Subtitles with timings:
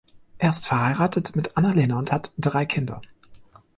[0.39, 3.03] Er ist verheiratet mit Anna-Lena und hat drei Kinder.